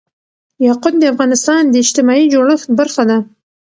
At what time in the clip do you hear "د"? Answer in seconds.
0.99-1.03, 1.67-1.75